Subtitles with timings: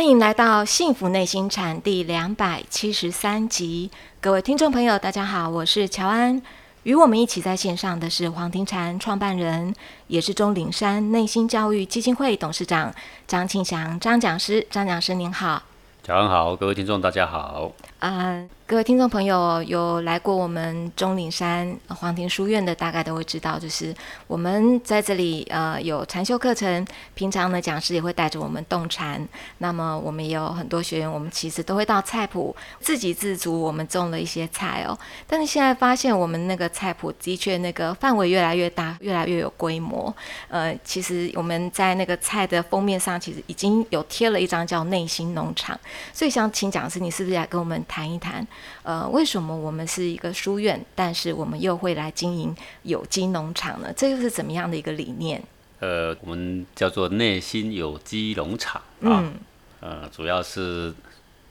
[0.00, 6.40] 欢迎来到《幸福内心禅》第两百七十三集，各位听众朋友，大家好，我是乔安。
[6.84, 9.74] 与我们一起在线上的是黄庭禅创办人，
[10.06, 12.90] 也是钟岭山内心教育基金会董事长
[13.26, 14.66] 张庆祥张讲师。
[14.70, 15.62] 张讲师您好，
[16.02, 17.70] 乔安好，各位听众大家好。
[18.00, 23.94] 啊，各位听众朋友，有来过我们钟岭山黄庭书院的，大概都会知道，就是
[24.26, 29.28] 我们在这里呃有禅修课程，平常呢讲师也会带着我们动禅。
[29.58, 34.98] 那么我们也有很多学员，我们其实都会到菜谱自给自足，我们种了一些菜哦。
[35.26, 40.14] 但是现在发现，我们那个菜谱的确那个范围越来越大，越来越有规模。
[40.48, 45.78] 呃，其实我们在那个菜的封面上，其实已经有贴了一张叫“内心农场”。
[46.14, 47.84] 所以想请讲师，你是不是来跟我们？
[47.90, 48.46] 谈一谈，
[48.84, 53.92] 呃，为什么我们是一个书院，但是我们又会来经营有机农场呢？
[53.96, 55.42] 这又是怎么样的一个理念？
[55.80, 59.32] 呃，我们叫做内心有机农场啊，
[59.80, 60.94] 呃，主要是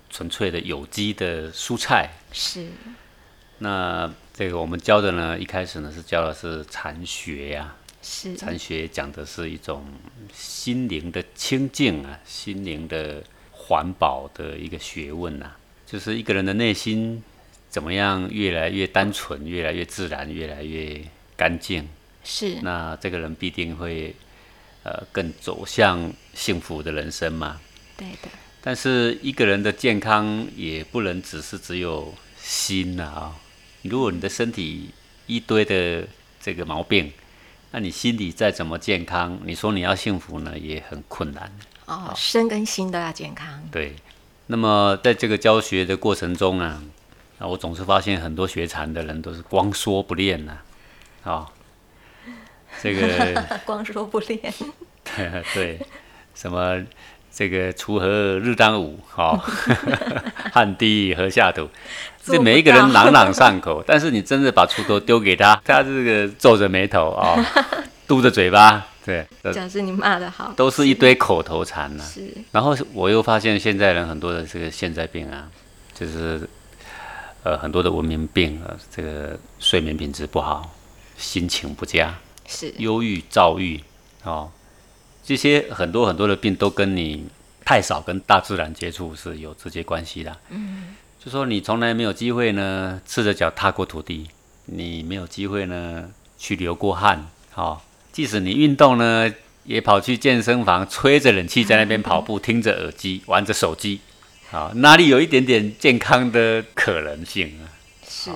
[0.10, 2.10] 纯粹的有机的蔬菜。
[2.32, 2.70] 是。
[3.58, 9.84] 那这个我们教的呢，一开始呢是教的是禅学呀，是禅学讲的是一种
[10.34, 15.52] 心灵的清净啊，心灵的环保的一个学问呐。
[15.92, 17.24] 就是一个人的内心
[17.68, 21.02] 怎么样越来越单纯，越来越自然，越来越
[21.36, 21.88] 干净。
[22.24, 22.60] 是。
[22.62, 24.16] 那这个人必定会
[24.84, 27.60] 呃更走向幸福的人生嘛？
[27.98, 28.30] 对的。
[28.62, 33.36] 但是一个人的健康也不能只是只有心呐啊！
[33.82, 34.92] 如果你的身体
[35.26, 36.08] 一堆的
[36.40, 37.12] 这个毛病，
[37.72, 41.52] 那你心里再怎么健康，你说你要幸福呢，也很困难。
[41.86, 43.68] 哦，身跟心都要健康。
[43.72, 43.96] 对。
[44.52, 46.82] 那么在这个教学的过程中啊，
[47.38, 50.58] 啊，我总是发现很多学禅的人都是光说不练呐，
[51.24, 51.46] 啊，
[52.82, 54.40] 这个 光说不练，
[55.16, 55.80] 对 对，
[56.34, 56.84] 什么
[57.32, 59.38] 这个锄禾日当午，好，
[60.52, 61.70] 汗滴禾下土，
[62.24, 67.38] 这每一个人朗朗上口，但是你真的把锄头丢给他，他这个皱着眉头啊，
[68.08, 68.88] 嘟着嘴巴。
[69.06, 72.04] 对，讲是你骂的好，都是一堆口头禅呢。
[72.04, 75.50] 是，然后我又发现现在人很多的这个现在病啊，
[75.96, 76.48] 就是
[77.44, 80.76] 呃很多的文明病啊，这个睡眠品质不好，
[81.18, 82.14] 心情不佳，
[82.46, 83.80] 是忧郁、躁郁
[84.24, 84.52] 哦，
[85.24, 87.26] 这些很多很多的病都跟你
[87.66, 90.38] 太少跟大自然接触是有直接关系的。
[90.50, 94.28] 嗯，就说你从来没有机会呢，赤着脚踏过土地，
[94.66, 97.82] 你没有机会呢去流过汗，好。
[98.12, 99.32] 即使你运动呢，
[99.64, 104.02] 也跑去健身房，吹着冷气在那边跑步，听着耳机，玩着手机，
[104.52, 107.70] 啊，哪里有一点点健康的可能性啊？
[108.08, 108.32] 是。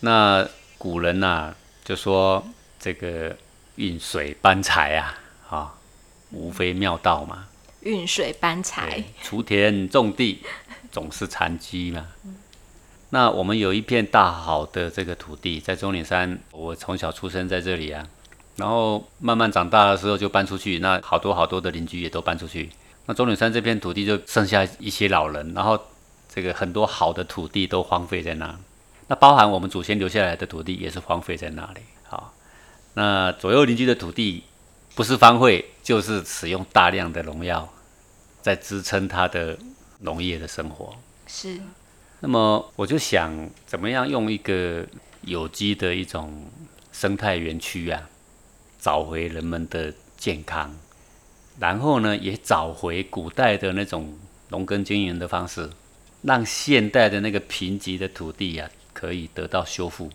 [0.00, 0.46] 那
[0.76, 2.44] 古人呐，就说
[2.80, 3.36] 这个
[3.76, 5.18] 运水搬柴啊，
[5.48, 5.74] 啊，
[6.30, 7.46] 无非妙道嘛。
[7.82, 10.40] 运水搬柴，锄田种地，
[10.90, 12.08] 总是残机嘛。
[13.10, 18.08] 那我们有一片大好的这个土地，在中岭山，我从小出生在这里啊。
[18.56, 22.70] 然后慢慢长大的时候就搬出去，那好多好多的邻居也都搬出去，
[23.06, 25.78] 那中岭山这片土地就剩下一些老人，然后
[26.28, 28.58] 这个很多好的土地都荒废在那，
[29.08, 31.80] 那包含我们祖先留下来的土地也是荒废在那里。
[32.04, 32.34] 好，
[32.94, 34.44] 那左右邻居的土地
[34.94, 37.68] 不是荒废，就是使用大量的农药
[38.42, 39.58] 在支撑它的
[40.00, 40.94] 农业的生活。
[41.26, 41.58] 是，
[42.20, 44.84] 那么我就想怎么样用一个
[45.22, 46.46] 有机的一种
[46.92, 48.08] 生态园区啊。
[48.82, 50.74] 找回人们的健康，
[51.60, 54.12] 然后呢，也找回古代的那种
[54.48, 55.70] 农耕经营的方式，
[56.22, 60.10] 让现代的那个贫瘠的土地啊，可以得到修复。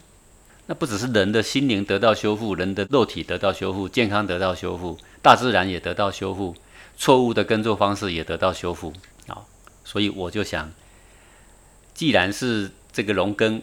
[0.66, 6.53] 那不只是人的心灵得到修复，人的肉体得到修复，健康得到修复，大自然也得到修复，
[6.97, 8.91] 错误的耕作方式也得到修复。
[9.27, 9.47] 好，
[9.85, 10.69] 所以我就想，
[11.94, 13.62] 既然是这个农耕，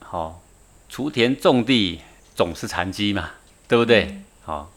[0.00, 0.42] 好，
[0.90, 2.00] 锄田种地
[2.34, 3.30] 总是残疾嘛，
[3.68, 4.22] 对不对？
[4.42, 4.72] 好，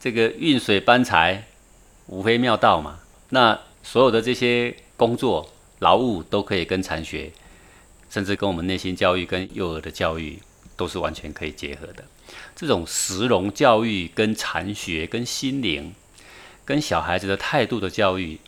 [0.00, 1.44] 这个运水搬柴，
[2.06, 3.00] 无非妙道嘛。
[3.30, 7.32] 那所有的这些工作劳务都可以跟禅学，
[8.10, 10.40] 甚至跟我们内心教育、跟幼儿的教育，
[10.76, 12.04] 都是完全可以结合的。
[12.56, 15.94] 这种实荣教育、跟禅学、跟心灵、
[16.64, 18.38] 跟小孩子的态度的教育，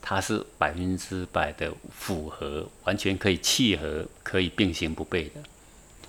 [0.00, 5.42] 它是百分之百的符合，完全可以契合，可以并行不悖的。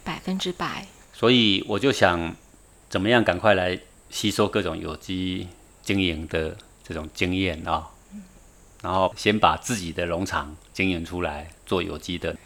[0.04, 0.88] 百分之百。
[1.14, 2.36] 所以我就想，
[2.90, 3.80] 怎么样赶快来。
[4.14, 5.48] 吸收各种有机
[5.82, 6.56] 经营的
[6.88, 7.90] 这种经验啊，
[8.84, 12.38] 然后先把自己的农场经营出来做有机的，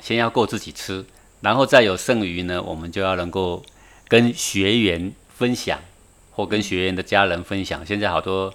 [0.00, 1.04] 先要够自己吃，
[1.40, 3.60] 然后再有剩余呢，我们就要能够
[4.06, 5.80] 跟学员分享，
[6.30, 7.84] 或跟学员的家人分享。
[7.84, 8.54] 现在好多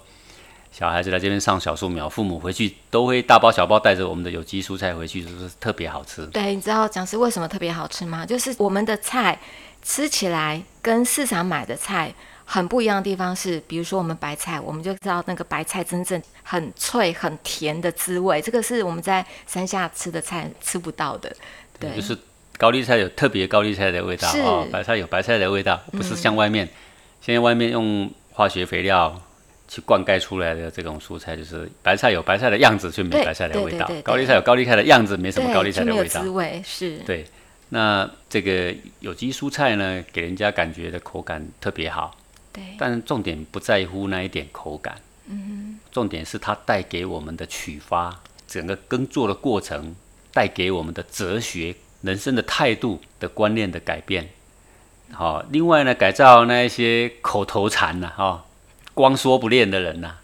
[0.72, 6.24] 小孩子来这边上小树苗，父母回去都会大包小包带着我们的有机蔬菜回去，就是特别好吃。
[6.28, 8.24] 对，你知道讲是为什么特别好吃吗？
[8.24, 9.38] 就是我们的菜
[9.82, 12.14] 吃起来跟市场买的菜
[12.52, 21.34] 很不一样的地方是，比如说我们白菜，我们就知道那个白菜真正很脆、很甜的滋味，这个是我们在山下吃的菜吃不到的。
[21.80, 22.14] 对，就是
[22.58, 26.68] 高丽菜有特别高丽菜的味道是哦，白菜有白菜的味道，不是像外面、
[27.22, 29.18] 现在外面用化学肥料
[29.66, 36.28] 去灌溉出来的这种蔬菜，就是白菜有白菜的样子，却没白菜的味道对对对；对高丽菜有高丽菜的样子，没什么，高丽菜的味道滋。
[36.28, 37.24] 味，是，对，
[37.70, 42.14] 那这个有机蔬菜呢，给人家感觉的口感特别好，
[42.52, 49.94] 对，但重点不在乎那一点口感，嗯，重点是它带给我们的启发，整个耕作的过程
[50.32, 54.28] 带给我们的哲学、人生的态度的观念的改变。
[55.12, 58.44] 好、另外呢，改造那一些口头禅呐、哈、
[58.94, 60.16] 光说不练的人呐、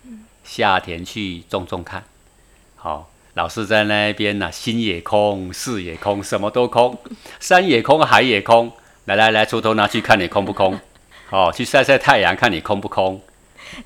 [0.45, 2.05] 下田去种种看，
[2.77, 6.99] 好、老是在那边呐、心也空，事也空，什么都空，
[7.39, 8.73] 山也空，海也空。
[9.05, 10.79] 来来来，锄头拿去看你空不空？
[11.31, 13.21] 哦，去晒晒太阳，看你空不空？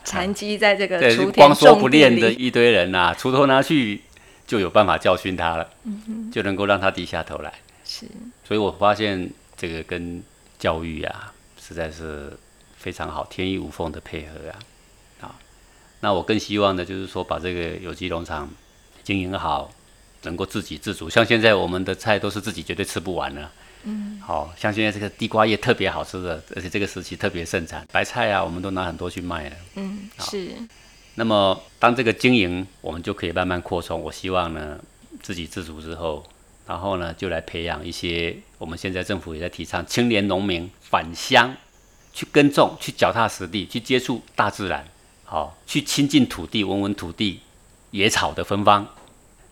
[0.04, 4.00] 残疾在这个对，光说不练的一堆人呐、锄头拿去
[4.46, 5.68] 就有办法教训他了，
[6.32, 7.52] 就能够让他低下头来。
[7.84, 8.06] 是，
[8.44, 10.22] 所以我发现这个跟
[10.58, 12.32] 教育啊，实在是
[12.76, 14.54] 非常好，天衣无缝的配合啊。
[15.22, 15.34] 啊，
[16.00, 18.48] 那我更希望的就是说，把这个有机农场
[19.02, 19.68] 经营好，
[20.22, 21.10] 能够自给自足。
[21.10, 23.50] 像现在我们的菜都是自己绝对吃不完了。
[23.84, 27.86] 嗯，好像现在这个地瓜叶特别好吃的，而且这个时期特别盛产。
[27.90, 29.56] 白菜啊，我们都拿很多去卖了。
[29.74, 30.52] 嗯，是，
[31.16, 34.00] 那么当这个经营，我们就可以慢慢扩充。
[34.00, 34.78] 我希望呢，
[35.20, 36.24] 自给自足之后，
[36.66, 41.54] 然后呢，就来培养一些我们现在政府也在提倡青年农民返乡
[42.12, 44.86] 去耕种、去脚踏实地、去接触大自然，
[45.24, 47.40] 好，去亲近土地、闻闻土地
[47.90, 48.86] 野草的芬芳。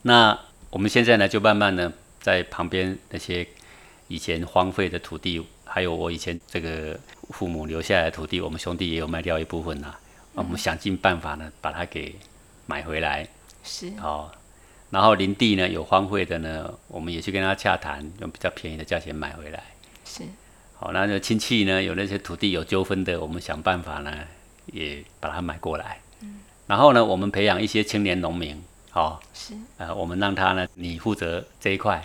[0.02, 0.38] 那
[0.70, 3.46] 我们现在呢，就慢慢呢，在旁边那些
[4.10, 6.98] 以前荒废的土地，还有我以前这个
[7.30, 9.96] 父母留下来的土地，我们兄弟也有卖掉一部分啦、
[10.34, 12.16] 我们想尽办法呢，把它给
[12.66, 13.28] 买回来。
[13.62, 14.28] 是，哦。
[14.90, 19.62] 然后林地呢有荒废的呢，我们也去跟他洽谈，用比较便宜的价钱买回来。
[20.04, 20.24] 是，
[20.74, 24.12] 好，那就亲戚呢有那些土地有纠纷的，我们想办法呢
[24.66, 26.00] 也把它买过来。
[26.22, 26.40] 嗯。
[26.66, 28.60] 然后呢，我们培养一些青年农民，
[28.90, 32.04] 好、是，呃，我们让他呢，你负责这一块，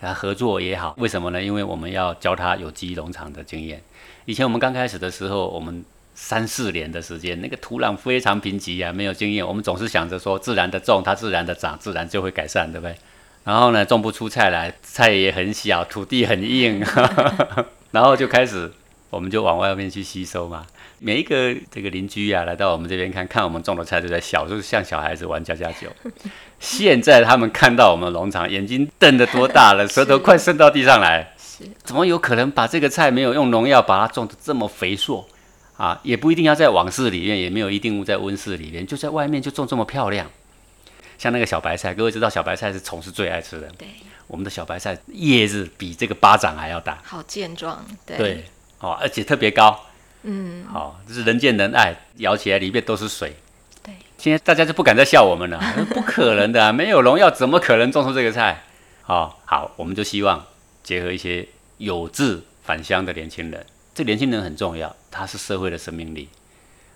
[0.00, 0.94] 他合作也好。
[0.98, 1.42] 为什么呢？
[1.42, 3.82] 因为我们要教他有机农场的经验。
[4.24, 5.84] 以前我们刚开始的时候，我们
[6.14, 12.96] 三四年的时间，那个土壤非常贫瘠啊，没有经验，我们总是想着说自然的种，它自然的长，自然就会改善，对不对？
[13.44, 16.84] 然后呢，种不出菜来，菜也很小，土地很硬，
[17.92, 18.72] 然后就开始，
[19.10, 20.66] 我们就往外面去吸收嘛。
[20.98, 25.88] 每一个这个邻居啊，来到我们这边看看我们种的菜，就在笑，就是像小孩子玩家家酒。
[26.58, 31.34] 现在他们看到我们农场，眼睛瞪得多大了， 舌头快伸到地上来。
[31.36, 35.28] 是，怎么有可能把这个菜没有用农药把它种得这么肥硕
[35.76, 36.00] 啊？
[36.02, 40.26] 也不一定要在网室里面，也没有一定在温室里面，就在外面就种这么漂亮。
[41.18, 43.68] 像那个小白菜，各位知道小白菜是虫是最爱吃的。
[43.78, 43.88] 对，
[44.26, 48.44] 我们的小白菜叶子比这个巴掌还要大，好健壮，对，对，
[48.80, 49.86] 哦，而且特别高，
[50.22, 53.34] 嗯，好、这是人见人爱，咬起来里面都是水。
[53.82, 55.60] 对，现在大家就不敢再笑我们了，
[55.94, 58.62] 不可能的啊、没有农药怎么可能种出这个菜？
[59.02, 60.44] 好、好，我们就希望
[60.82, 61.46] 结合一些
[61.78, 63.64] 有志返乡的年轻人，
[63.94, 66.28] 这年轻人很重要，他是社会的生命力。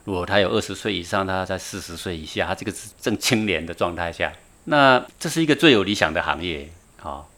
[0.04, 4.32] 如果他有二十岁以上，他在四十岁以下，他这个是正青年的状态下，
[4.64, 6.68] 那这是一个最有理想的行业。
[6.96, 7.30] 好、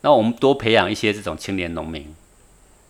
[0.00, 2.14] 那我们多培养一些这种青年农民，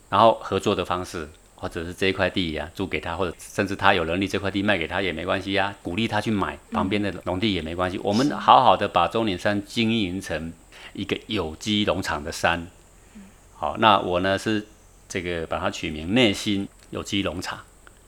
[0.08, 7.98] 然后合作的方式，或者是这一块地呀、租给他，或者甚至他有能力这块地卖给他也没关系呀、鼓励他去买旁边的农地也没关系。
[7.98, 10.52] 我们好好的把中岭山经营成
[10.92, 12.66] 一个有机农场的山。
[13.54, 14.66] 好，那我呢是
[15.08, 17.58] 这个把它取名内心有机农场，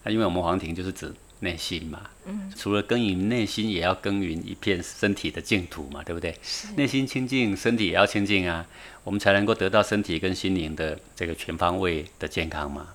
[0.04, 6.36] 那因为我们黄庭就是指内心嘛，嗯，除了耕耘内心，也要耕耘一片身体的净土嘛，对不对？
[6.76, 8.66] 内心清净，身体也要清净啊，
[9.04, 12.88] 我们才能够得到身体跟心灵的这个全方位的健康嘛。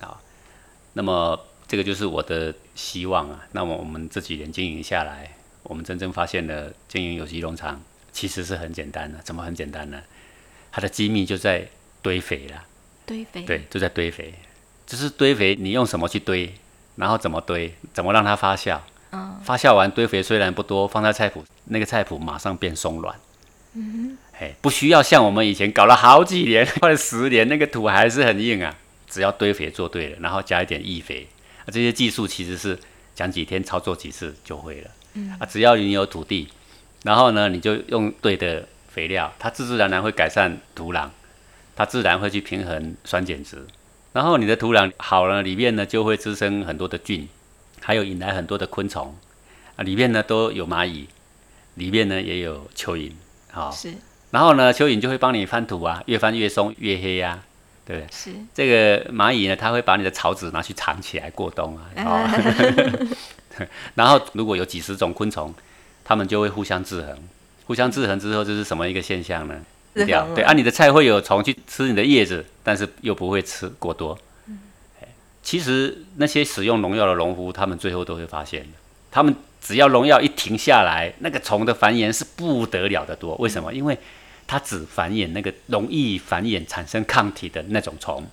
[0.00, 0.20] 好，
[0.92, 3.46] 那么这个就是我的希望啊。
[3.52, 9.18] 那么我们这几年经营下来，我们真正发现了经营有机农场其实是很简单的。
[9.22, 10.02] 怎么很简单呢？
[10.70, 11.66] 它的机密就在
[12.02, 12.64] 堆肥啦。
[13.06, 14.34] 堆肥，对，就在堆肥，
[14.86, 16.52] 只是堆肥，你用什么去堆，
[16.98, 18.78] 然后怎么堆，怎么让它发酵。
[19.12, 23.16] 嗯，发酵完堆肥虽然不多，放在菜谱，那个菜谱马上变松软。
[23.74, 28.74] 嗯哎，不需要像我们以前搞了好几年， 快十年，那个土还是很硬啊。
[29.08, 31.26] 只要堆肥做对了，然后加一点易肥，
[31.64, 32.78] 啊、这些技术其实是
[33.14, 34.90] 讲几天，操作几次就会了。
[35.14, 36.48] 嗯啊，只要你有土地，
[37.04, 41.08] 然后呢，你就用对的肥料，它自自然然会改善土壤，
[41.74, 43.66] 它自然会去平衡酸碱值。
[44.12, 47.28] 然后你的土壤好了，里面呢就会滋生很多的菌，
[47.80, 49.14] 还有引来很多的昆虫
[49.76, 51.06] 啊，里面呢都有蚂蚁，
[51.74, 53.12] 里面呢也有蚯蚓，
[53.50, 53.70] 好。
[53.70, 53.92] 是。
[54.30, 57.42] 然后呢，蚯蚓就会帮你翻土啊，越翻越松越黑呀。
[57.86, 61.88] 对，是这个蚂蚁呢，它会把你的草籽拿去藏起来过冬啊。
[63.94, 65.54] 然后如果有几十种昆虫，
[66.04, 67.16] 它们就会互相制衡，
[67.66, 69.54] 互相制衡之后，这是什么一个现象呢？
[69.94, 74.18] 掉对，啊，你的菜会有虫去吃你的叶子，但是又不会吃过多。
[75.42, 78.68] 其实那些使用农药的农夫，他们最后都会发现的，
[79.10, 83.34] 他们只要农药一停下来，那个虫的繁衍是不得了的多。
[83.36, 83.72] 为什么？
[83.72, 83.96] 因为
[84.46, 88.26] 它只繁衍那个容易繁衍、产生抗体的那种虫，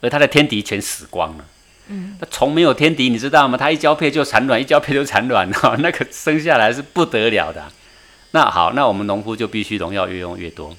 [0.00, 1.44] 而它的天敌全死光了。
[1.88, 3.58] 嗯，那虫没有天敌，你知道吗？
[3.58, 7.62] 它一交配就产卵，一交配就产卵哦，那个生下来是不得了的。
[8.32, 10.76] 那好，那我们农夫就必须农药越用越多，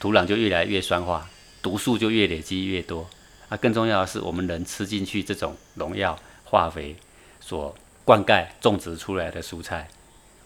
[0.00, 1.28] 土壤就越来越酸化，
[1.62, 3.08] 毒素就越累积越多。
[3.48, 6.96] 啊，更重要的是，我们人吃进去这种农药、化肥
[7.40, 9.88] 所灌溉、种植出来的蔬菜，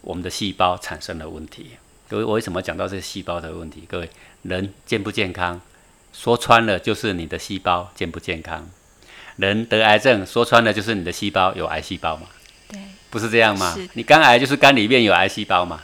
[0.01, 1.73] 我们的细胞产生了问题。
[2.09, 3.85] 各位，我为什么讲到这细胞的问题？
[3.89, 4.11] 各位，
[4.43, 5.61] 人健不健康，
[6.13, 8.69] 说穿了就是你的细胞健不健康。
[9.37, 12.29] 人得癌症，说穿了就是你的细胞有癌细胞嘛？
[12.69, 13.75] 对，不是这样吗？
[13.95, 15.83] 你肝癌就是肝里面有癌细胞嘛？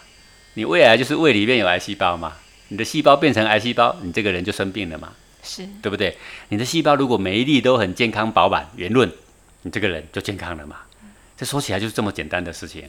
[0.54, 2.35] 你胃癌就是胃里面有癌细胞嘛？
[2.69, 5.12] 你的细胞变成癌细胞，你这个人就生病了嘛？
[5.42, 6.16] 是对不对？
[6.50, 9.11] 你的细胞如果每一粒都很健康饱满圆润，
[9.62, 10.76] 你这个人就健康了嘛？
[11.37, 12.85] 这说起来就是这么简单的事情。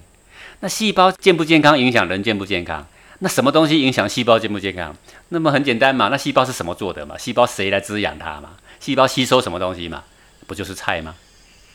[0.60, 2.86] 那细胞健不健康影响人健不健康？
[3.20, 4.96] 那什么东西影响细胞健不健康？
[5.30, 7.18] 那么很简单嘛，那细胞是什么做的嘛？
[7.18, 8.58] 细胞谁来滋养它嘛？
[8.80, 10.04] 细胞吸收什么东西嘛？
[10.48, 11.16] 不就是菜吗？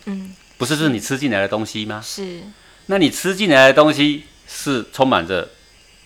[0.05, 2.02] 嗯，不是是你吃进来的东西吗？
[2.05, 2.43] 是。
[2.87, 5.49] 那你吃进来的东西是充满着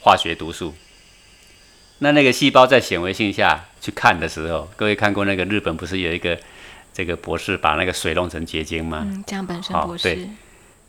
[0.00, 0.74] 化学毒素。
[1.98, 6.38] 那那个细胞在显微镜下去看的时候，各位看过那个日本不是有一个
[6.92, 9.02] 这个博士把那个水弄成结晶吗？
[9.06, 10.02] 嗯，江本身博士。
[10.04, 10.30] 对，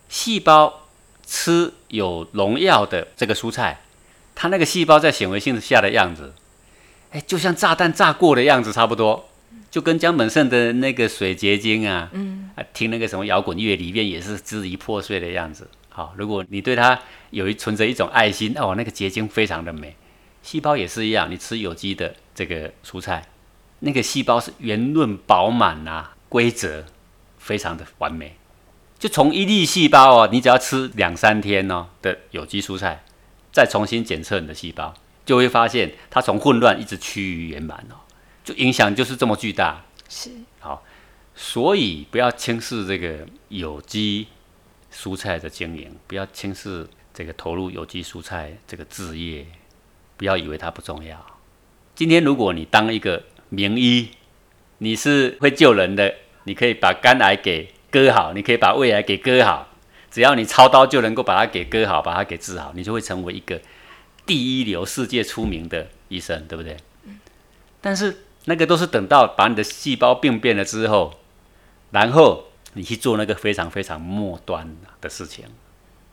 [0.07, 0.87] 细胞
[1.25, 3.81] 吃有农药的这个蔬菜。
[4.33, 6.33] 它那个细胞在显微镜下的样子，
[7.11, 9.29] 哎，就像炸弹炸过的样子差不多，
[9.69, 15.69] 就跟江本胜的那个水结晶啊，嗯，啊，听那个什么摇滚乐里面也是支离破碎的样子。
[15.93, 19.95] 好，如果你对它有一存着一种爱心，哦，那个结晶非常的美。
[20.41, 23.27] 细胞也是一样，你吃有机的这个蔬菜，
[23.79, 26.85] 那个细胞是圆润饱满啊，规则
[27.37, 28.37] 非常的完美。
[28.97, 33.03] 就从一粒细胞哦，你只要吃两三天哦的有机蔬菜。
[33.51, 34.93] 再重新检测你的细胞，
[35.25, 37.99] 就会发现它从混乱一直趋于圆满哦，
[38.45, 39.83] 就影响就是这么巨大。
[40.07, 40.31] 是
[40.61, 40.83] 好，
[41.35, 44.27] 所以不要轻视这个有机
[44.93, 49.45] 蔬菜的经营，不要轻视这个投入有机蔬菜这个置业，
[50.17, 51.25] 不要以为它不重要。
[51.95, 54.11] 今天如果你当一个名医，
[54.79, 59.67] 你是会救人的，你可以把肝癌给割好，你可以把胃癌给割好。
[60.09, 63.61] 只要你操刀就能够把它给割好，把它给治好，你就会成为一个
[64.25, 66.75] 第一流、世界出名的医生，对不对？
[67.79, 71.19] 但是那个都是等到把你的细胞病变了之后，
[71.91, 75.45] 然后你去做那个非常非常末端的事情，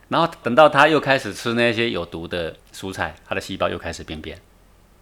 [0.09, 4.39] 然后等到他又开始吃那些有毒的蔬菜，他的细胞又开始病变，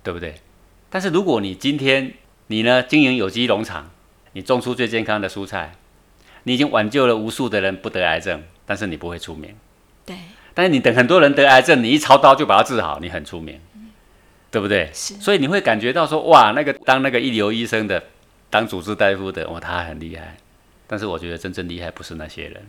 [0.04, 0.36] 对不对？
[0.90, 2.14] 但是如果你今天
[2.48, 3.90] 你呢经营有机农场，
[4.34, 5.74] 你种出最健康的蔬菜，
[6.44, 8.44] 你已经挽救了无数的人不得癌症。
[8.70, 9.56] 但是你不会出名，
[10.06, 10.18] 对。
[10.54, 13.62] 但是你等很多人得癌症，你一操刀就把它治好，你很出名，
[14.52, 14.90] 对不对？
[14.94, 15.14] 是。
[15.22, 18.04] 所以你会感觉到说，哇，那个当那个一流医生的，
[18.50, 20.36] 当主治大夫的，哇，他很厉害。
[20.88, 22.66] 但是我觉得真正厉害不是那些人，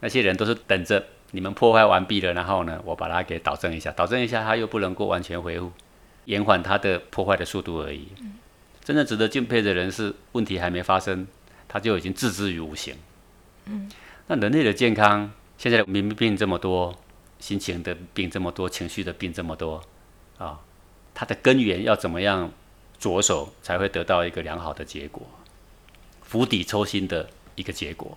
[0.00, 5.72] 那些人都是等着你们破坏完毕了，然后呢，我把它给导正一下，导正一下，他又不能够完全恢复，
[6.26, 8.08] 延缓它的破坏的速度而已。
[8.82, 11.26] 真正值得敬佩的人是问题还没发生，
[11.66, 12.94] 他就已经置之于无形。
[13.66, 13.90] 嗯。
[14.26, 16.94] 那人类的健康，现在的民病这么多，
[17.38, 19.82] 心情的病这么多，情绪的病这么多，
[20.38, 20.60] 啊，
[21.14, 22.50] 它的根源要怎么样
[22.98, 25.26] 着手才会得到一个良好的结果，
[26.22, 28.16] 釜底抽薪的一个结果，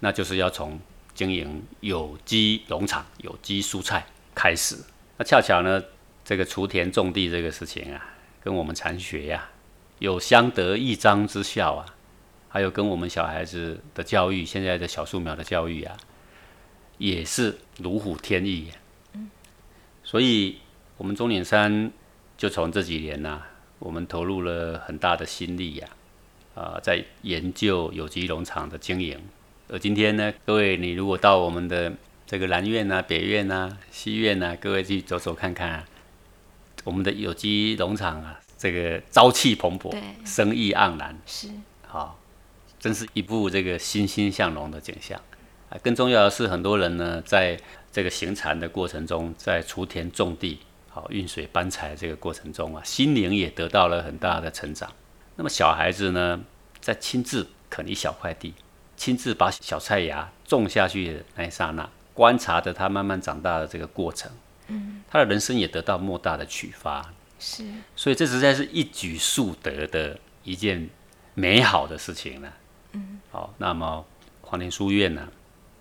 [0.00, 0.80] 那就是要从
[1.14, 4.76] 经营有机农场、有机蔬菜开始。
[5.16, 5.82] 那恰巧呢，
[6.24, 9.50] 这个锄田种地这个事情啊，跟我们禅学呀，
[9.98, 11.86] 有相得益彰之效啊。
[12.48, 15.96] 还有跟我们小孩子的教育，现在的小树苗的教育啊，
[16.98, 18.70] 也是如虎添翼。
[20.04, 20.58] 所以，
[20.98, 21.90] 我们中岭山
[22.36, 23.40] 就从这几年呐，
[23.78, 25.88] 我们投入了很大的心力呀，
[26.54, 29.18] 啊，在研究有机农场的经营，
[29.68, 31.92] 而今天呢，各位你如果到我们的
[32.26, 35.84] 这个南苑啊、北苑啊、西苑啊，各位去走走看看啊，
[36.84, 41.48] 我们的有机农场啊，这个朝气蓬勃，生意盎然，是
[41.86, 42.18] 好，
[42.78, 45.18] 真是一部这个欣欣向荣的景象
[45.70, 45.78] 啊。
[45.82, 47.58] 更重要的是，很多人呢，在
[47.90, 50.58] 这个行禅的过程中，在锄田种地、
[50.90, 54.92] 好运水搬柴这个过程中啊，心灵也得到了很大的成长。
[55.36, 56.40] 那么小孩子呢，
[56.80, 58.54] 在亲自啃一小块地，
[58.96, 61.88] 亲自把小菜芽种下去的那一刹那。
[62.14, 64.30] 观察着他慢慢长大的这个过程，
[64.66, 67.64] 嗯，他的人生也得到莫大的启发，是，
[67.96, 70.90] 所以这实在是一举数得的一件
[71.32, 72.52] 美好的事情了，
[72.92, 74.04] 嗯，好，那么
[74.42, 75.26] 黄庭书院呢，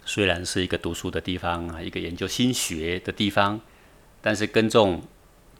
[0.06, 3.60] 虽然是一个读书的地方啊，一个研究心学的地方，
[4.22, 5.04] 但是耕种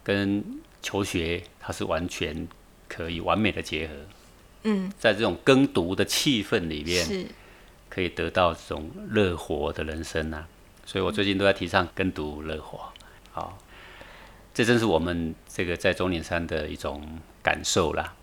[0.02, 0.42] 跟
[0.82, 2.48] 求学它是完全
[2.92, 3.94] 可以完美的结合，
[4.64, 7.26] 嗯，在这种耕读的气氛里面，是，
[7.88, 10.46] 可以得到这种乐活的人生啊。
[10.86, 12.92] 所以我最近都在提倡耕读乐活，
[13.32, 13.58] 好，
[14.54, 17.02] 这正是我们这个在中岭山的一种
[17.42, 18.14] 感受啦，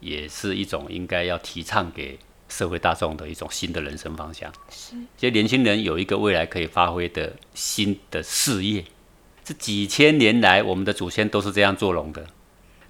[0.00, 4.52] 也是一种应该要提倡给社会大众的一种新的人生方向。
[4.70, 8.84] 是，其实年轻人有一个未来可以发挥的新的事业，
[9.44, 12.26] 这几千年来我们的祖先都是这样做龙的，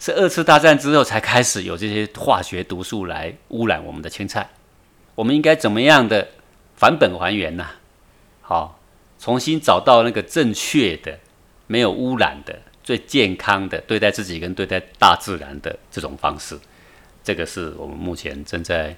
[0.00, 4.50] 是二次大战之后才开始有这些化学毒素来污染我们的青菜，
[5.14, 6.26] 我们应该怎么样的
[6.74, 7.64] 返本还原呢？
[8.40, 8.76] 好。
[9.22, 11.18] 重新找到那个正确的、
[11.66, 16.58] 没有污染的、最健康的对待自己跟对待大自然的这种方式，
[17.22, 18.96] 这个是我们目前正在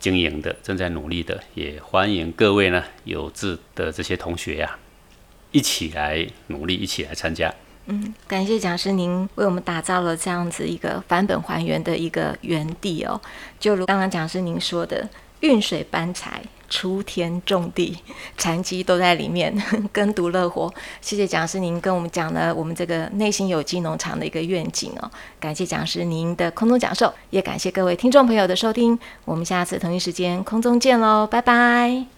[0.00, 1.38] 经营的、正在努力的。
[1.52, 4.78] 也欢迎各位呢有志的这些同学呀，
[5.52, 7.54] 一起来努力，一起来参加。
[7.86, 13.20] 嗯，感谢讲师您为我们打造了这样子一个返本还原的一个园地哦。
[13.58, 15.08] 就如刚刚讲师您说的，
[15.40, 16.42] 运水搬柴。
[16.68, 17.96] 锄田种地，
[18.36, 19.56] 禅机都在里面，
[19.92, 20.74] 耕读乐活。
[21.00, 25.08] 谢谢讲师，您跟我们讲了我们这个内心有机农场的一个愿景哦。
[25.38, 28.98] 感谢讲师您的空中讲授，也感谢各位听众朋友的收听。
[29.24, 32.15] 我们下次同一时间空中见喽，拜拜。